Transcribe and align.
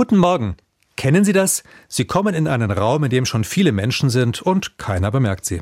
Guten 0.00 0.16
Morgen. 0.16 0.56
Kennen 0.96 1.26
Sie 1.26 1.34
das? 1.34 1.62
Sie 1.86 2.06
kommen 2.06 2.34
in 2.34 2.48
einen 2.48 2.70
Raum, 2.70 3.04
in 3.04 3.10
dem 3.10 3.26
schon 3.26 3.44
viele 3.44 3.70
Menschen 3.70 4.08
sind 4.08 4.40
und 4.40 4.78
keiner 4.78 5.10
bemerkt 5.10 5.44
sie. 5.44 5.60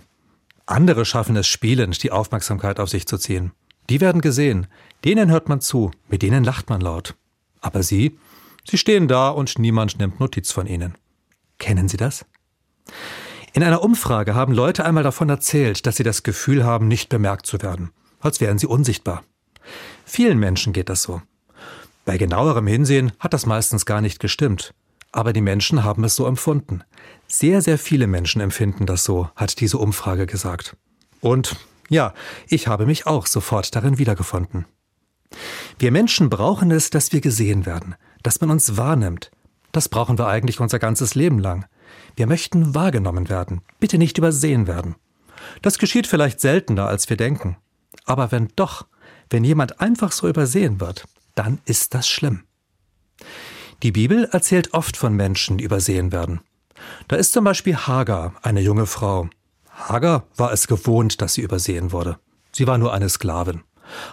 Andere 0.65 1.05
schaffen 1.05 1.35
es 1.35 1.49
spielend, 1.49 2.05
die 2.05 2.13
Aufmerksamkeit 2.13 2.79
auf 2.79 2.89
sich 2.89 3.09
zu 3.09 3.19
ziehen. 3.19 3.51
Die 3.91 4.01
werden 4.01 4.21
gesehen, 4.21 4.69
denen 5.05 5.29
hört 5.33 5.49
man 5.49 5.61
zu, 5.61 5.91
mit 6.09 6.23
denen 6.23 6.45
lacht 6.45 6.71
man 6.71 6.81
laut. 6.81 7.17
Aber 7.61 7.83
Sie, 7.83 8.17
Sie 8.65 8.79
stehen 8.79 9.09
da 9.09 9.31
und 9.31 9.59
niemand 9.59 9.99
nimmt 9.99 10.21
Notiz 10.21 10.53
von 10.53 10.69
Ihnen. 10.69 10.95
Kennen 11.59 11.89
Sie 11.89 11.97
das? 11.97 12.25
In 13.55 13.65
einer 13.65 13.83
Umfrage 13.83 14.37
haben 14.37 14.55
Leute 14.55 14.85
einmal 14.85 15.03
davon 15.03 15.29
erzählt, 15.31 15.85
dass 15.85 15.97
sie 15.97 16.05
das 16.05 16.23
Gefühl 16.23 16.63
haben, 16.63 16.87
nicht 16.87 17.09
bemerkt 17.09 17.47
zu 17.47 17.61
werden, 17.61 17.91
als 18.21 18.41
wären 18.41 18.59
sie 18.59 18.69
unsichtbar. 18.69 19.25
Vielen 20.05 20.39
Menschen 20.39 20.73
geht 20.73 20.91
das 20.91 21.03
so. 21.03 21.23
Bei 22.09 22.17
genauerem 22.17 22.67
Hinsehen 22.67 23.13
hat 23.21 23.35
das 23.35 23.45
meistens 23.45 23.85
gar 23.85 24.01
nicht 24.01 24.19
gestimmt. 24.19 24.73
Aber 25.13 25.35
die 25.35 25.43
Menschen 25.43 25.85
haben 25.85 26.05
es 26.05 26.17
so 26.17 26.27
empfunden. 26.27 26.83
Sehr, 27.27 27.61
sehr 27.61 27.77
viele 27.77 28.07
Menschen 28.07 28.41
empfinden 28.41 28.87
das 28.87 29.05
so, 29.05 29.29
hat 29.37 29.61
diese 29.61 29.77
Umfrage 29.77 30.25
gesagt. 30.25 30.75
Und 31.21 31.57
ja, 31.91 32.15
ich 32.49 32.67
habe 32.67 32.87
mich 32.87 33.07
auch 33.07 33.27
sofort 33.27 33.77
darin 33.77 33.99
wiedergefunden. 33.99 34.65
Wir 35.79 35.93
Menschen 35.93 36.31
brauchen 36.31 36.71
es, 36.71 36.89
dass 36.89 37.13
wir 37.13 37.21
gesehen 37.21 37.67
werden, 37.67 37.95
dass 38.23 38.41
man 38.41 38.49
uns 38.53 38.79
wahrnimmt. 38.79 39.31
Das 39.73 39.91
brauchen 39.91 40.17
wir 40.17 40.29
eigentlich 40.29 40.61
unser 40.61 40.79
ganzes 40.79 41.15
Leben 41.15 41.39
lang. 41.39 41.67
Wir 42.17 42.27
möchten 42.27 42.75
wahrgenommen 42.75 43.29
werden, 43.29 43.61
bitte 43.81 43.99
nicht 43.99 44.17
übersehen 44.17 44.67
werden. 44.67 44.95
Das 45.61 45.77
geschieht 45.77 46.07
vielleicht 46.07 46.41
seltener, 46.41 46.87
als 46.87 47.11
wir 47.11 47.19
denken. 47.19 47.59
Aber 48.07 48.33
wenn 48.33 48.49
doch, 48.57 48.87
wenn 49.29 49.45
jemand 49.45 49.83
einfach 49.83 50.13
so 50.13 50.27
übersehen 50.27 50.81
wird, 50.81 51.05
dann 51.39 51.61
ist 51.65 51.95
das 51.95 52.09
schlimm. 52.09 52.45
Die 53.83 53.93
Bibel 53.93 54.29
erzählt 54.33 54.75
oft 54.75 54.97
von 54.97 55.15
Menschen, 55.15 55.59
die 55.59 55.65
übersehen 55.65 56.11
werden. 56.11 56.41
Da 57.07 57.17
ist 57.17 57.33
zum 57.33 57.45
Beispiel 57.45 57.77
Hagar, 57.77 58.35
eine 58.43 58.61
junge 58.61 58.87
Frau. 58.87 59.29
Hagar 59.71 60.27
war 60.37 60.53
es 60.53 60.67
gewohnt, 60.67 61.23
dass 61.23 61.35
sie 61.35 61.43
übersehen 61.43 61.93
wurde. 61.93 62.19
Sie 62.51 62.67
war 62.67 62.79
nur 62.79 62.93
eine 62.93 63.09
Sklavin. 63.09 63.63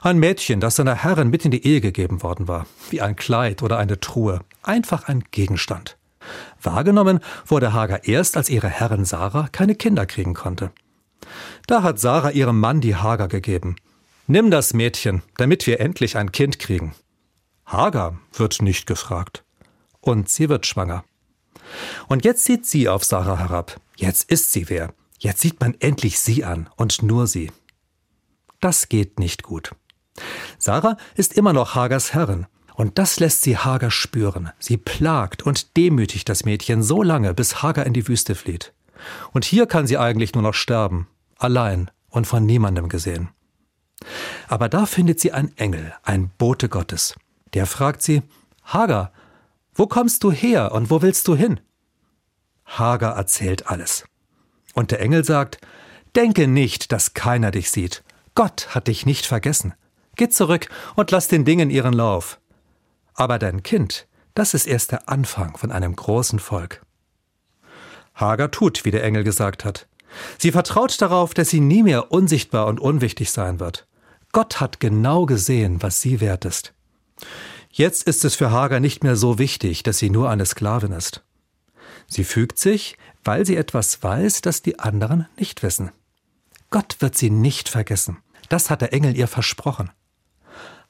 Ein 0.02 0.20
Mädchen, 0.20 0.60
das 0.60 0.76
seiner 0.76 0.96
Herrin 0.96 1.30
mit 1.30 1.46
in 1.46 1.52
die 1.52 1.66
Ehe 1.66 1.82
gegeben 1.82 2.24
worden 2.24 2.48
war, 2.48 2.68
wie 2.90 3.02
ein 3.02 3.16
Kleid 3.16 3.64
oder 3.64 3.78
eine 3.78 4.00
Truhe, 4.00 4.42
einfach 4.64 5.08
ein 5.08 5.24
Gegenstand. 5.32 5.98
Wahrgenommen 6.62 7.20
wurde 7.46 7.74
Hagar 7.74 8.06
erst, 8.06 8.38
als 8.38 8.50
ihre 8.50 8.70
Herrin 8.70 9.06
Sarah 9.06 9.48
keine 9.52 9.76
Kinder 9.76 10.06
kriegen 10.06 10.34
konnte. 10.34 10.72
Da 11.68 11.84
hat 11.84 12.00
Sarah 12.00 12.32
ihrem 12.32 12.60
Mann 12.60 12.82
die 12.82 12.96
Hagar 12.96 13.28
gegeben. 13.28 13.76
Nimm 14.28 14.50
das 14.50 14.74
Mädchen, 14.74 15.22
damit 15.38 15.68
wir 15.68 15.80
endlich 15.80 16.18
ein 16.18 16.32
Kind 16.32 16.60
kriegen. 16.60 16.94
Hagar 17.66 18.20
wird 18.34 18.62
nicht 18.62 18.86
gefragt. 18.86 19.44
Und 20.02 20.30
sie 20.30 20.50
wird 20.50 20.66
schwanger. 20.66 21.04
Und 22.08 22.26
jetzt 22.26 22.44
sieht 22.44 22.66
sie 22.66 22.88
auf 22.88 23.04
Sarah 23.04 23.40
herab. 23.40 23.80
Jetzt 23.96 24.30
ist 24.30 24.52
sie 24.52 24.70
wer. 24.70 24.94
Jetzt 25.18 25.42
sieht 25.42 25.60
man 25.60 25.76
endlich 25.80 26.20
sie 26.20 26.44
an 26.44 26.70
und 26.76 27.02
nur 27.02 27.28
sie. 27.28 27.52
Das 28.60 28.90
geht 28.90 29.20
nicht 29.20 29.44
gut. 29.44 29.72
Sarah 30.58 30.98
ist 31.16 31.34
immer 31.34 31.54
noch 31.54 31.76
Hagers 31.76 32.14
Herrin. 32.14 32.46
Und 32.76 33.00
das 33.00 33.20
lässt 33.20 33.42
sie 33.42 33.58
Hagar 33.58 33.90
spüren. 33.90 34.52
Sie 34.60 34.78
plagt 34.78 35.44
und 35.44 35.78
demütigt 35.78 36.28
das 36.28 36.44
Mädchen 36.44 36.84
so 36.84 37.04
lange, 37.04 37.34
bis 37.34 37.64
Hagar 37.64 37.86
in 37.86 37.94
die 37.94 38.08
Wüste 38.08 38.36
flieht. 38.36 38.74
Und 39.32 39.46
hier 39.46 39.66
kann 39.66 39.88
sie 39.88 39.98
eigentlich 39.98 40.34
nur 40.34 40.44
noch 40.44 40.54
sterben. 40.54 41.08
Allein 41.38 41.90
und 42.10 42.28
von 42.28 42.46
niemandem 42.46 42.90
gesehen. 42.90 43.30
Aber 44.48 44.68
da 44.68 44.86
findet 44.86 45.20
sie 45.20 45.32
einen 45.32 45.56
Engel, 45.58 45.94
ein 46.04 46.30
Bote 46.38 46.70
Gottes. 46.70 47.16
Der 47.56 47.66
fragt 47.66 48.02
sie, 48.02 48.22
Hagar, 48.64 49.12
wo 49.74 49.88
kommst 49.88 50.24
du 50.24 50.32
her 50.32 50.74
und 50.74 50.90
wo 50.92 51.02
willst 51.02 51.28
du 51.28 51.36
hin? 51.36 51.60
Hagar 52.66 53.16
erzählt 53.16 53.68
alles. 53.68 54.06
Und 54.74 54.92
der 54.92 55.00
Engel 55.00 55.24
sagt, 55.24 55.58
Denke 56.16 56.48
nicht, 56.48 56.92
dass 56.92 57.14
keiner 57.14 57.52
dich 57.52 57.72
sieht. 57.72 58.04
Gott 58.36 58.70
hat 58.76 58.88
dich 58.88 59.06
nicht 59.06 59.26
vergessen. 59.26 59.74
Geh 60.16 60.30
zurück 60.30 60.70
und 60.96 61.12
lass 61.12 61.28
den 61.28 61.44
Dingen 61.44 61.70
ihren 61.70 61.94
Lauf. 61.94 62.40
Aber 63.14 63.40
dein 63.40 63.64
Kind, 63.64 64.08
das 64.34 64.54
ist 64.54 64.66
erst 64.66 64.92
der 64.92 65.10
Anfang 65.10 65.58
von 65.58 65.72
einem 65.72 65.96
großen 65.96 66.40
Volk. 66.40 66.86
Hagar 68.14 68.52
tut, 68.52 68.86
wie 68.86 68.92
der 68.92 69.04
Engel 69.04 69.24
gesagt 69.24 69.66
hat. 69.66 69.88
Sie 70.38 70.52
vertraut 70.52 71.02
darauf, 71.02 71.34
dass 71.34 71.50
sie 71.50 71.60
nie 71.60 71.84
mehr 71.84 72.12
unsichtbar 72.12 72.68
und 72.68 72.80
unwichtig 72.80 73.32
sein 73.32 73.60
wird. 73.60 73.88
Gott 74.32 74.60
hat 74.62 74.80
genau 74.80 75.26
gesehen, 75.26 75.82
was 75.82 76.02
sie 76.02 76.22
wert 76.22 76.46
ist. 76.46 76.75
Jetzt 77.70 78.04
ist 78.04 78.24
es 78.26 78.36
für 78.36 78.52
Hagar 78.52 78.80
nicht 78.80 79.04
mehr 79.04 79.16
so 79.16 79.38
wichtig, 79.38 79.84
dass 79.84 79.98
sie 79.98 80.10
nur 80.10 80.30
eine 80.30 80.46
Sklavin 80.46 80.92
ist. 80.92 81.24
Sie 82.08 82.24
fügt 82.24 82.60
sich, 82.60 82.98
weil 83.24 83.46
sie 83.46 83.56
etwas 83.56 84.02
weiß, 84.02 84.42
das 84.42 84.62
die 84.62 84.80
anderen 84.80 85.28
nicht 85.38 85.64
wissen. 85.64 85.92
Gott 86.70 86.98
wird 87.00 87.18
sie 87.18 87.30
nicht 87.30 87.70
vergessen. 87.70 88.18
Das 88.50 88.70
hat 88.70 88.82
der 88.82 88.94
Engel 88.94 89.18
ihr 89.18 89.28
versprochen. 89.28 89.92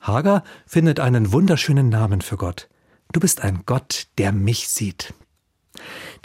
Hagar 0.02 0.44
findet 0.68 1.00
einen 1.00 1.32
wunderschönen 1.32 1.90
Namen 1.90 2.22
für 2.22 2.38
Gott. 2.38 2.70
Du 3.12 3.20
bist 3.20 3.42
ein 3.42 3.64
Gott, 3.66 4.08
der 4.18 4.32
mich 4.32 4.68
sieht. 4.68 5.14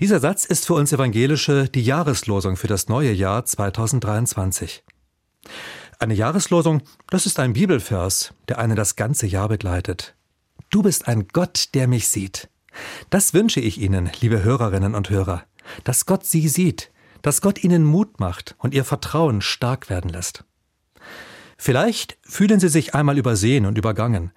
Dieser 0.01 0.21
Satz 0.21 0.45
ist 0.45 0.67
für 0.67 0.75
uns 0.75 0.93
Evangelische 0.93 1.69
die 1.69 1.83
Jahreslosung 1.83 2.57
für 2.57 2.67
das 2.67 2.89
neue 2.89 3.13
Jahr 3.13 3.45
2023. 3.45 4.83
Eine 6.03 6.15
Jahreslosung, 6.15 6.81
das 7.11 7.27
ist 7.27 7.39
ein 7.39 7.53
Bibelvers, 7.53 8.33
der 8.49 8.59
einen 8.59 8.75
das 8.75 8.97
ganze 8.97 9.27
Jahr 9.27 9.49
begleitet. 9.49 10.15
Du 10.71 10.83
bist 10.83 11.07
ein 11.07 11.29
Gott, 11.29 11.75
der 11.75 11.89
mich 11.89 12.09
sieht. 12.09 12.49
Das 13.11 13.35
wünsche 13.35 13.61
ich 13.61 13.79
Ihnen, 13.79 14.11
liebe 14.23 14.43
Hörerinnen 14.43 14.95
und 14.95 15.11
Hörer, 15.11 15.45
dass 15.85 16.07
Gott 16.07 16.25
Sie 16.25 16.49
sieht, 16.49 16.91
dass 17.21 17.43
Gott 17.43 17.63
Ihnen 17.63 17.85
Mut 17.85 18.19
macht 18.19 18.55
und 18.57 18.73
Ihr 18.73 18.87
Vertrauen 18.87 19.43
stark 19.43 19.91
werden 19.91 20.09
lässt. 20.09 20.45
Vielleicht 21.59 22.17
fühlen 22.23 22.61
Sie 22.61 22.71
sich 22.71 22.95
einmal 22.95 23.19
übersehen 23.19 23.67
und 23.67 23.77
übergangen. 23.77 24.33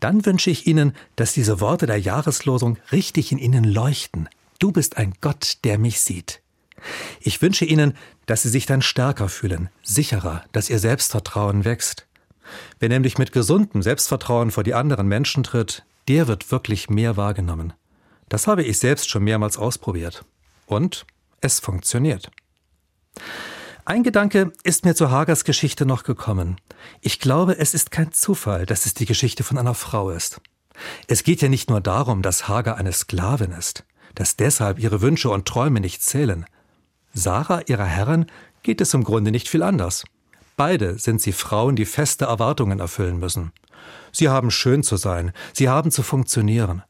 Dann 0.00 0.26
wünsche 0.26 0.50
ich 0.50 0.66
Ihnen, 0.66 0.92
dass 1.16 1.32
diese 1.32 1.60
Worte 1.60 1.86
der 1.86 1.98
Jahreslosung 1.98 2.76
richtig 2.92 3.32
in 3.32 3.38
Ihnen 3.38 3.64
leuchten. 3.64 4.28
Du 4.58 4.70
bist 4.70 4.98
ein 4.98 5.14
Gott, 5.22 5.64
der 5.64 5.78
mich 5.78 5.98
sieht. 5.98 6.42
Ich 7.20 7.42
wünsche 7.42 7.64
Ihnen, 7.64 7.94
dass 8.26 8.42
Sie 8.42 8.48
sich 8.48 8.66
dann 8.66 8.82
stärker 8.82 9.28
fühlen, 9.28 9.68
sicherer, 9.82 10.44
dass 10.52 10.70
Ihr 10.70 10.78
Selbstvertrauen 10.78 11.64
wächst. 11.64 12.06
Wer 12.78 12.88
nämlich 12.88 13.18
mit 13.18 13.32
gesundem 13.32 13.82
Selbstvertrauen 13.82 14.50
vor 14.50 14.62
die 14.62 14.74
anderen 14.74 15.08
Menschen 15.08 15.42
tritt, 15.42 15.84
der 16.08 16.28
wird 16.28 16.50
wirklich 16.50 16.88
mehr 16.88 17.16
wahrgenommen. 17.16 17.72
Das 18.28 18.46
habe 18.46 18.62
ich 18.62 18.78
selbst 18.78 19.08
schon 19.08 19.24
mehrmals 19.24 19.56
ausprobiert. 19.56 20.24
Und 20.66 21.06
es 21.40 21.60
funktioniert. 21.60 22.30
Ein 23.84 24.02
Gedanke 24.02 24.52
ist 24.64 24.84
mir 24.84 24.96
zu 24.96 25.10
Hagers 25.10 25.44
Geschichte 25.44 25.86
noch 25.86 26.02
gekommen. 26.02 26.56
Ich 27.00 27.20
glaube, 27.20 27.58
es 27.58 27.72
ist 27.72 27.92
kein 27.92 28.10
Zufall, 28.12 28.66
dass 28.66 28.84
es 28.84 28.94
die 28.94 29.06
Geschichte 29.06 29.44
von 29.44 29.58
einer 29.58 29.74
Frau 29.74 30.10
ist. 30.10 30.40
Es 31.06 31.22
geht 31.22 31.40
ja 31.40 31.48
nicht 31.48 31.70
nur 31.70 31.80
darum, 31.80 32.20
dass 32.20 32.48
Hagar 32.48 32.76
eine 32.76 32.92
Sklavin 32.92 33.52
ist, 33.52 33.84
dass 34.14 34.36
deshalb 34.36 34.78
ihre 34.78 35.02
Wünsche 35.02 35.30
und 35.30 35.46
Träume 35.46 35.80
nicht 35.80 36.02
zählen. 36.02 36.46
Sarah, 37.16 37.62
ihrer 37.66 37.86
Herrin, 37.86 38.26
geht 38.62 38.82
es 38.82 38.92
im 38.92 39.02
Grunde 39.02 39.30
nicht 39.30 39.48
viel 39.48 39.62
anders. 39.62 40.04
Beide 40.56 40.98
sind 40.98 41.22
sie 41.22 41.32
Frauen, 41.32 41.74
die 41.74 41.86
feste 41.86 42.26
Erwartungen 42.26 42.78
erfüllen 42.78 43.18
müssen. 43.18 43.52
Sie 44.12 44.28
haben 44.28 44.50
schön 44.50 44.82
zu 44.82 44.96
sein, 44.96 45.32
sie 45.54 45.68
haben 45.68 45.90
zu 45.90 46.02
funktionieren. 46.02 46.82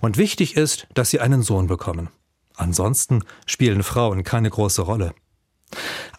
Und 0.00 0.18
wichtig 0.18 0.56
ist, 0.56 0.86
dass 0.94 1.10
sie 1.10 1.18
einen 1.18 1.42
Sohn 1.42 1.66
bekommen. 1.66 2.10
Ansonsten 2.54 3.24
spielen 3.44 3.82
Frauen 3.82 4.22
keine 4.22 4.50
große 4.50 4.82
Rolle. 4.82 5.14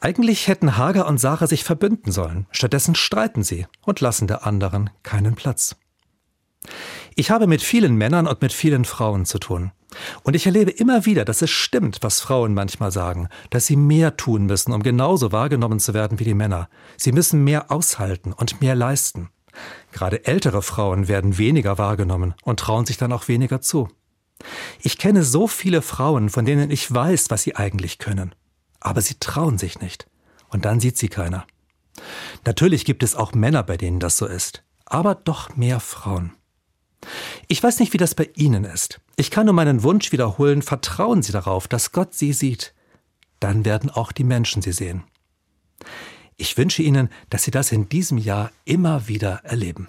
Eigentlich 0.02 0.48
hätten 0.48 0.78
Hagar 0.78 1.08
und 1.08 1.20
Sarah 1.20 1.48
sich 1.48 1.64
verbünden 1.64 2.12
sollen, 2.12 2.48
stattdessen 2.52 2.96
streiten 2.96 3.44
sie 3.44 3.66
und 3.86 4.02
lassen 4.02 4.28
der 4.28 4.46
anderen 4.46 4.90
keinen 5.04 5.36
Platz. 5.36 5.78
Ich 7.16 7.32
habe 7.32 7.48
mit 7.48 7.62
vielen 7.62 7.96
Männern 7.96 8.28
und 8.28 8.42
mit 8.42 8.54
vielen 8.54 8.86
Frauen 8.86 9.26
zu 9.26 9.40
tun. 9.40 9.72
Und 10.24 10.36
ich 10.36 10.46
erlebe 10.46 10.72
immer 10.72 11.06
wieder, 11.06 11.26
dass 11.26 11.42
es 11.42 11.50
stimmt, 11.50 12.00
was 12.02 12.20
Frauen 12.20 12.54
manchmal 12.54 12.92
sagen, 12.92 13.30
dass 13.50 13.68
sie 13.68 13.76
mehr 13.76 14.18
tun 14.18 14.46
müssen, 14.46 14.74
um 14.74 14.82
genauso 14.82 15.32
wahrgenommen 15.32 15.80
zu 15.80 15.94
werden 15.94 16.20
wie 16.20 16.24
die 16.24 16.34
Männer. 16.34 16.70
Sie 16.98 17.12
müssen 17.12 17.44
mehr 17.44 17.72
aushalten 17.72 18.34
und 18.34 18.62
mehr 18.62 18.76
leisten. 18.76 19.30
Gerade 19.92 20.26
ältere 20.26 20.64
Frauen 20.64 21.08
werden 21.08 21.38
weniger 21.38 21.78
wahrgenommen 21.78 22.34
und 22.44 22.60
trauen 22.60 22.86
sich 22.86 22.98
dann 22.98 23.12
auch 23.12 23.28
weniger 23.28 23.62
zu. 23.62 23.90
Ich 24.82 24.98
kenne 24.98 25.24
so 25.24 25.48
viele 25.48 25.82
Frauen, 25.82 26.30
von 26.30 26.46
denen 26.46 26.72
ich 26.72 26.92
weiß, 26.92 27.30
was 27.30 27.44
sie 27.44 27.56
eigentlich 27.56 28.00
können. 28.00 28.34
Aber 28.80 29.02
sie 29.02 29.16
trauen 29.20 29.58
sich 29.58 29.80
nicht. 29.80 30.08
Und 30.50 30.66
dann 30.66 30.80
sieht 30.80 30.98
sie 30.98 31.08
keiner. 31.08 31.46
Natürlich 32.46 32.86
gibt 32.86 33.04
es 33.04 33.16
auch 33.16 33.34
Männer, 33.34 33.64
bei 33.64 33.78
denen 33.78 34.00
das 34.00 34.18
so 34.18 34.26
ist. 34.26 34.64
Aber 34.86 35.16
doch 35.16 35.56
mehr 35.56 35.80
Frauen. 35.80 36.34
Ich 37.48 37.62
weiß 37.62 37.80
nicht, 37.80 37.94
wie 37.94 37.98
das 37.98 38.16
bei 38.16 38.30
Ihnen 38.36 38.64
ist. 38.64 39.00
Ich 39.16 39.32
kann 39.32 39.46
nur 39.46 39.56
meinen 39.56 39.84
Wunsch 39.84 40.12
wiederholen, 40.12 40.62
vertrauen 40.62 41.22
Sie 41.22 41.32
darauf, 41.32 41.68
dass 41.68 41.92
Gott 41.92 42.14
Sie 42.14 42.34
sieht. 42.34 42.74
Dann 43.40 43.66
werden 43.66 43.90
auch 43.90 44.12
die 44.12 44.24
Menschen 44.24 44.62
Sie 44.62 44.72
sehen. 44.72 45.04
Ich 46.38 46.58
wünsche 46.58 46.82
Ihnen, 46.82 47.10
dass 47.30 47.44
Sie 47.44 47.52
das 47.52 47.72
in 47.72 47.90
diesem 47.90 48.18
Jahr 48.18 48.52
immer 48.66 49.08
wieder 49.08 49.42
erleben. 49.44 49.88